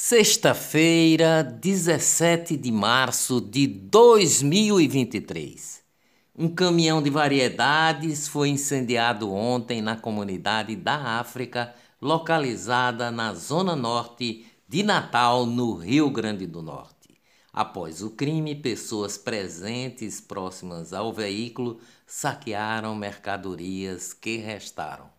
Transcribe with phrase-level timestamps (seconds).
[0.00, 5.82] Sexta-feira, 17 de março de 2023.
[6.36, 14.46] Um caminhão de variedades foi incendiado ontem na comunidade da África, localizada na zona norte
[14.68, 17.20] de Natal, no Rio Grande do Norte.
[17.52, 25.17] Após o crime, pessoas presentes próximas ao veículo saquearam mercadorias que restaram.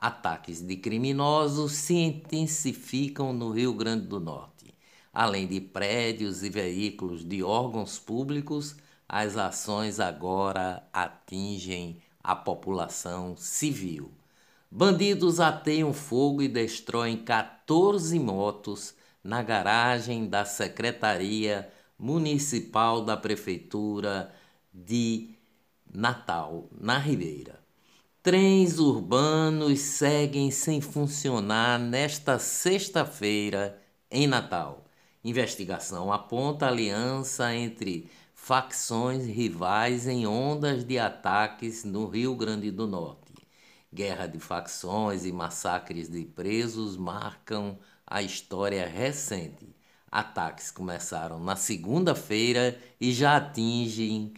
[0.00, 4.72] Ataques de criminosos se intensificam no Rio Grande do Norte.
[5.12, 8.76] Além de prédios e veículos de órgãos públicos,
[9.08, 14.12] as ações agora atingem a população civil.
[14.70, 18.94] Bandidos ateiam fogo e destroem 14 motos
[19.24, 24.32] na garagem da Secretaria Municipal da Prefeitura
[24.72, 25.30] de
[25.92, 27.67] Natal, na Ribeira.
[28.28, 34.84] Trens urbanos seguem sem funcionar nesta sexta-feira em Natal.
[35.24, 43.32] Investigação aponta aliança entre facções rivais em ondas de ataques no Rio Grande do Norte.
[43.90, 49.74] Guerra de facções e massacres de presos marcam a história recente.
[50.12, 54.34] Ataques começaram na segunda-feira e já atingem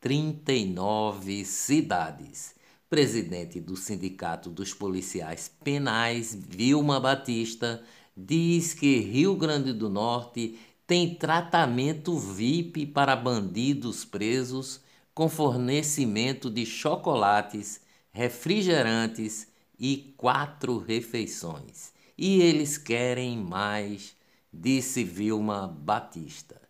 [0.00, 2.55] 39 cidades
[2.88, 7.82] presidente do Sindicato dos Policiais Penais, Vilma Batista,
[8.16, 14.80] diz que Rio Grande do Norte tem tratamento VIP para bandidos presos
[15.12, 17.80] com fornecimento de chocolates,
[18.12, 19.48] refrigerantes
[19.78, 21.92] e quatro refeições.
[22.16, 24.14] E eles querem mais,
[24.52, 26.65] disse Vilma Batista.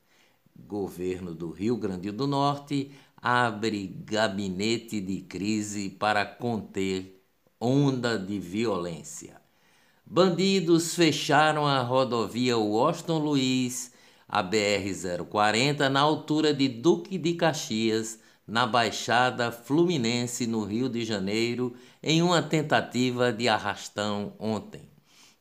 [0.66, 7.22] Governo do Rio Grande do Norte abre gabinete de crise para conter
[7.60, 9.40] onda de violência.
[10.04, 13.92] Bandidos fecharam a rodovia Washington Luiz,
[14.28, 21.74] a BR-040, na altura de Duque de Caxias, na Baixada Fluminense, no Rio de Janeiro,
[22.02, 24.95] em uma tentativa de arrastão ontem.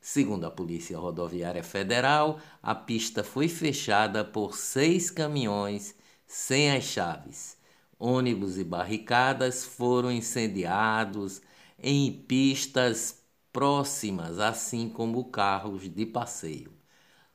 [0.07, 5.95] Segundo a Polícia Rodoviária Federal, a pista foi fechada por seis caminhões
[6.27, 7.57] sem as chaves.
[7.97, 11.41] Ônibus e barricadas foram incendiados
[11.81, 16.72] em pistas próximas, assim como carros de passeio.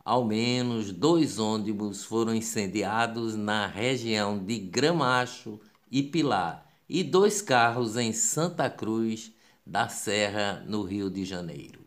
[0.05, 5.59] Ao menos dois ônibus foram incendiados na região de Gramacho
[5.91, 9.33] e Pilar e dois carros em Santa Cruz
[9.67, 11.80] da Serra, no Rio de Janeiro.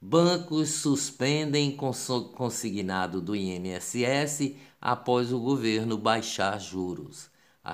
[0.00, 7.28] Bancos suspendem consignado do INSS após o governo baixar juros.
[7.64, 7.72] A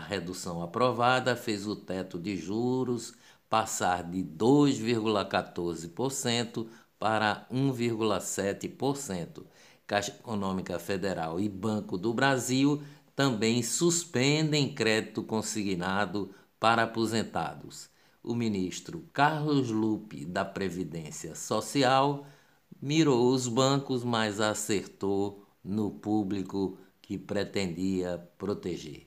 [0.00, 3.14] redução aprovada fez o teto de juros
[3.48, 6.66] passar de 2,14%
[6.98, 9.44] para 1,7%.
[9.86, 12.82] Caixa Econômica Federal e Banco do Brasil
[13.14, 17.88] também suspendem crédito consignado para aposentados.
[18.22, 22.26] O ministro Carlos Lupe, da Previdência Social,
[22.82, 29.06] mirou os bancos, mas acertou no público que pretendia proteger.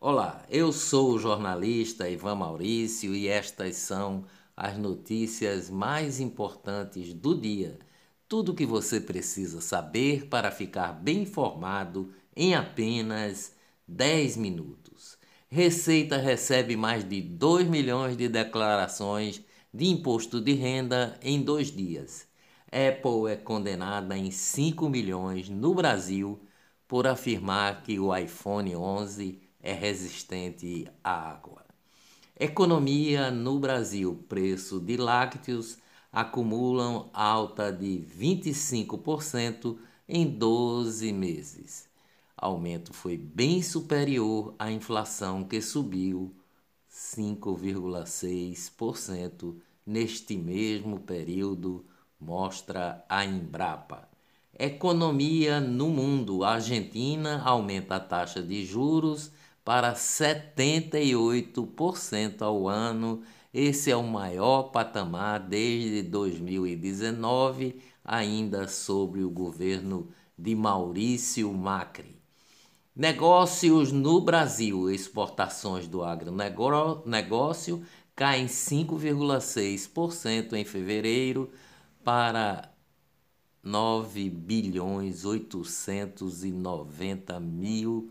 [0.00, 4.24] Olá, eu sou o jornalista Ivan Maurício e estas são
[4.56, 7.76] as notícias mais importantes do dia.
[8.28, 13.52] Tudo o que você precisa saber para ficar bem informado em apenas
[13.86, 15.17] 10 minutos.
[15.50, 19.42] Receita recebe mais de 2 milhões de declarações
[19.72, 22.28] de imposto de renda em dois dias.
[22.66, 26.38] Apple é condenada em 5 milhões no Brasil
[26.86, 31.64] por afirmar que o iPhone 11 é resistente à água.
[32.38, 35.78] Economia no Brasil: preço de lácteos
[36.12, 41.87] acumulam alta de 25% em 12 meses.
[42.40, 46.32] Aumento foi bem superior à inflação que subiu
[46.88, 51.84] 5,6% neste mesmo período,
[52.20, 54.08] mostra a Embrapa.
[54.56, 59.32] Economia no mundo: a Argentina aumenta a taxa de juros
[59.64, 63.22] para 78% ao ano.
[63.52, 70.08] Esse é o maior patamar desde 2019, ainda sobre o governo
[70.38, 72.17] de Maurício Macri.
[72.98, 77.80] Negócios no Brasil: exportações do agronegócio
[78.16, 81.48] caem 5,6% em fevereiro
[82.02, 82.68] para
[83.62, 88.10] 9 bilhões 890 mil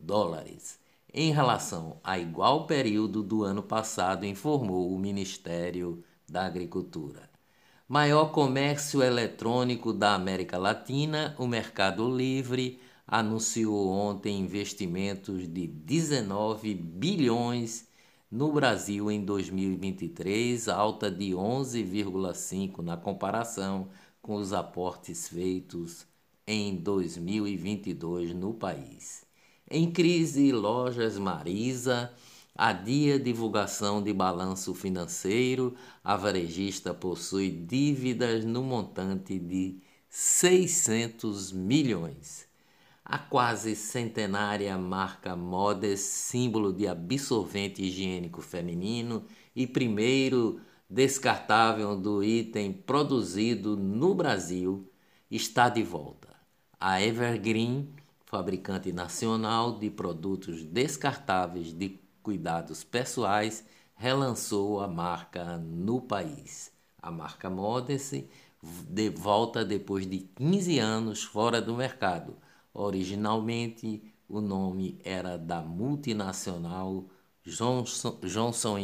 [0.00, 0.80] dólares,
[1.14, 7.30] em relação a igual período do ano passado, informou o Ministério da Agricultura.
[7.88, 17.88] Maior comércio eletrônico da América Latina, o Mercado Livre anunciou ontem investimentos de 19 bilhões
[18.30, 23.88] no Brasil em 2023, alta de 11,5 na comparação
[24.20, 26.06] com os aportes feitos
[26.46, 29.24] em 2022 no país.
[29.70, 32.12] Em crise, lojas Marisa
[32.54, 35.74] adia divulgação de balanço financeiro.
[36.02, 42.47] A varejista possui dívidas no montante de 600 milhões.
[43.10, 49.24] A quase centenária marca Modes, símbolo de absorvente higiênico feminino
[49.56, 50.60] e primeiro
[50.90, 54.92] descartável do item produzido no Brasil,
[55.30, 56.28] está de volta.
[56.78, 57.88] A Evergreen,
[58.26, 63.64] fabricante nacional de produtos descartáveis de cuidados pessoais,
[63.96, 66.70] relançou a marca no país.
[67.00, 68.26] A marca Modest
[68.62, 72.36] de volta depois de 15 anos fora do mercado
[72.80, 77.06] Originalmente, o nome era da multinacional
[77.44, 78.78] Johnson, Johnson.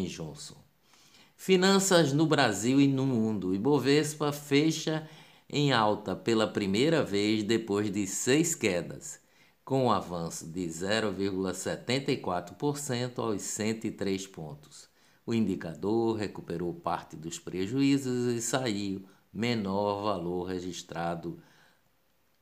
[1.37, 3.55] Finanças no Brasil e no mundo.
[3.55, 5.08] Ibovespa fecha
[5.49, 9.20] em alta pela primeira vez depois de seis quedas,
[9.64, 14.88] com um avanço de 0,74% aos 103 pontos.
[15.25, 21.38] O indicador recuperou parte dos prejuízos e saiu menor valor registrado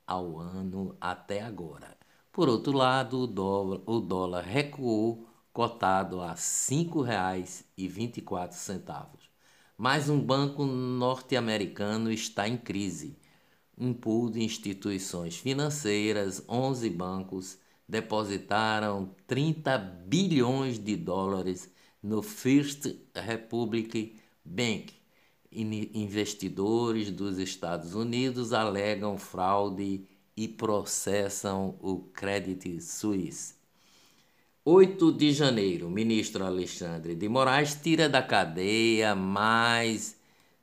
[0.06, 1.96] ao ano até agora.
[2.32, 9.06] Por outro lado, o dólar, o dólar recuou, cotado a R$ 5,24.
[9.76, 13.18] Mais um banco norte-americano está em crise.
[13.76, 17.58] Um pool de instituições financeiras, 11 bancos,
[17.88, 21.70] depositaram 30 bilhões de dólares
[22.02, 24.94] no First Republic Bank,
[25.54, 30.06] investidores dos Estados Unidos alegam fraude
[30.36, 33.54] e processam o Credit Suisse.
[34.64, 40.16] 8 de janeiro, ministro Alexandre de Moraes tira da cadeia mais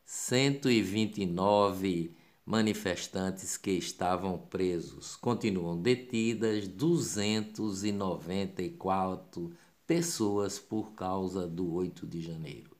[0.05, 2.15] 129
[2.45, 5.15] manifestantes que estavam presos.
[5.17, 9.51] Continuam detidas 294
[9.85, 12.78] pessoas por causa do 8 de janeiro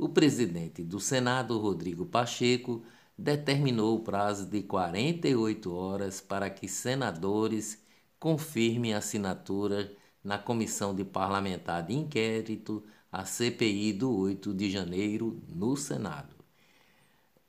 [0.00, 2.82] o presidente do Senado, Rodrigo Pacheco,
[3.16, 7.78] determinou o prazo de 48 horas para que senadores
[8.18, 9.92] confirmem a assinatura
[10.24, 12.82] na Comissão de Parlamentar de Inquérito,
[13.12, 16.34] a CPI do 8 de janeiro, no Senado.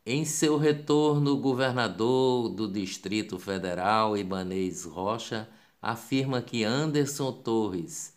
[0.05, 5.47] Em seu retorno, o governador do Distrito Federal, Ibanez Rocha,
[5.81, 8.13] afirma que Anderson Torres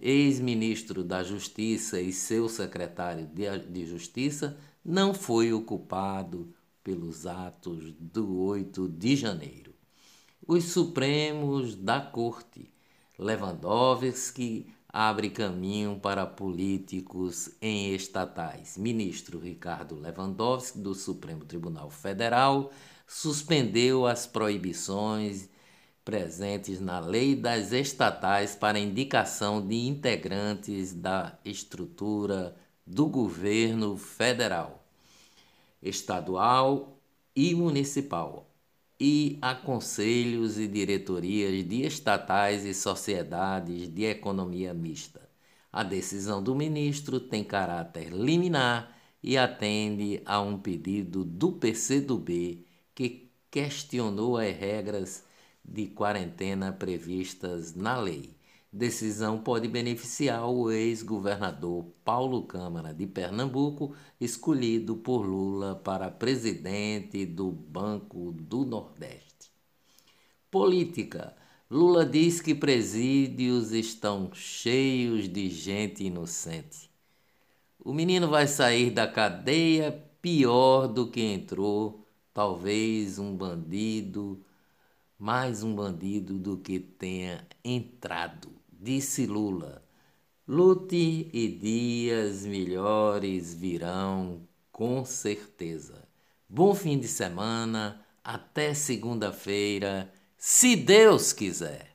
[0.00, 6.52] ex-ministro da Justiça e seu secretário de Justiça, não foi o culpado
[6.82, 9.74] pelos atos do 8 de janeiro.
[10.46, 12.72] Os Supremos da Corte,
[13.18, 18.76] Lewandowski abre caminho para políticos em estatais.
[18.76, 22.72] Ministro Ricardo Lewandowski, do Supremo Tribunal Federal,
[23.06, 25.48] suspendeu as proibições
[26.04, 32.56] presentes na lei das estatais para indicação de integrantes da estrutura
[32.86, 34.84] do governo federal,
[35.82, 36.98] estadual
[37.34, 38.50] e municipal,
[38.98, 45.26] e a conselhos e diretorias de estatais e sociedades de economia mista.
[45.72, 53.30] A decisão do ministro tem caráter liminar e atende a um pedido do PCdoB que
[53.50, 55.24] questionou as regras
[55.70, 58.34] de quarentena previstas na lei.
[58.72, 67.50] Decisão pode beneficiar o ex-governador Paulo Câmara de Pernambuco, escolhido por Lula para presidente do
[67.50, 69.50] Banco do Nordeste.
[70.50, 71.36] Política.
[71.68, 76.90] Lula diz que presídios estão cheios de gente inocente.
[77.78, 84.44] O menino vai sair da cadeia pior do que entrou, talvez um bandido
[85.20, 89.84] mais um bandido do que tenha entrado, disse Lula.
[90.48, 94.40] Lute e dias melhores virão,
[94.72, 96.08] com certeza.
[96.48, 101.94] Bom fim de semana, até segunda-feira, se Deus quiser.